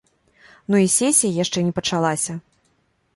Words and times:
Ну, 0.69 0.79
і 0.85 0.89
сесія 0.93 1.33
яшчэ 1.43 1.59
не 1.67 1.73
пачалася. 1.81 2.33